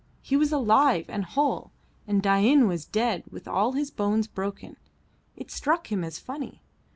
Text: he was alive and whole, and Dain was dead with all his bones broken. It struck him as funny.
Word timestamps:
he 0.23 0.35
was 0.35 0.51
alive 0.51 1.05
and 1.09 1.23
whole, 1.25 1.69
and 2.07 2.23
Dain 2.23 2.67
was 2.67 2.85
dead 2.85 3.23
with 3.29 3.47
all 3.47 3.73
his 3.73 3.91
bones 3.91 4.25
broken. 4.25 4.77
It 5.35 5.51
struck 5.51 5.91
him 5.91 6.03
as 6.03 6.17
funny. 6.17 6.63